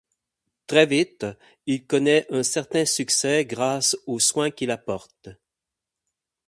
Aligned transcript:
Très 0.65 0.87
vite, 0.87 1.27
il 1.67 1.85
connait 1.85 2.25
un 2.33 2.41
certain 2.41 2.85
succès 2.85 3.45
grâce 3.45 3.95
aux 4.07 4.19
soins 4.19 4.49
qu'il 4.49 4.71
apporte. 4.71 5.29